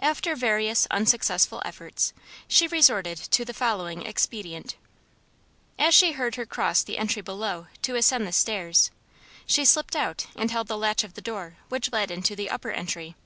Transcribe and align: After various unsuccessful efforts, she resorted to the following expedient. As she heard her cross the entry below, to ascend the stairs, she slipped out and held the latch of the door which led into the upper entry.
After 0.00 0.36
various 0.36 0.86
unsuccessful 0.90 1.62
efforts, 1.64 2.12
she 2.46 2.66
resorted 2.66 3.16
to 3.16 3.42
the 3.42 3.54
following 3.54 4.04
expedient. 4.04 4.76
As 5.78 5.94
she 5.94 6.12
heard 6.12 6.34
her 6.34 6.44
cross 6.44 6.82
the 6.82 6.98
entry 6.98 7.22
below, 7.22 7.68
to 7.80 7.94
ascend 7.96 8.26
the 8.26 8.32
stairs, 8.32 8.90
she 9.46 9.64
slipped 9.64 9.96
out 9.96 10.26
and 10.36 10.50
held 10.50 10.68
the 10.68 10.76
latch 10.76 11.04
of 11.04 11.14
the 11.14 11.22
door 11.22 11.56
which 11.70 11.90
led 11.90 12.10
into 12.10 12.36
the 12.36 12.50
upper 12.50 12.70
entry. 12.70 13.16